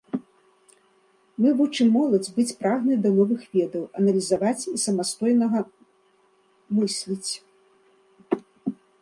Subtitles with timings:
[1.43, 5.59] Мы вучым моладзь быць прагнай да новых ведаў, аналізаваць і самастойнага
[6.81, 7.31] мысліць.